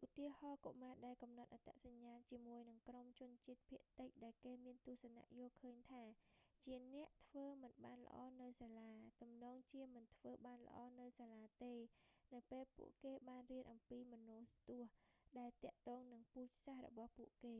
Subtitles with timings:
[0.16, 6.02] ទាហរណ៍ កុមារដែលកំណត់អត្តសញ្ញាណជាមួយនឹងក្រុមជនជាតិភាគតិច ដែលគេមានទស្សនៈយល់ឃើញថា
[6.64, 8.90] ជាអ្នកធ្វើមិនបានល្អនៅសាលា
[9.20, 11.74] ទំនងជាមិនធ្វើបានល្អនៅសាលាទេ
[12.34, 14.50] នៅពេលពួកគេបានរៀនអំពីមនោទស្ស
[14.82, 14.90] ន៍
[15.38, 17.58] ដែលទាក់ទងនឹងពូជសាសន៍របស់ពួកគេ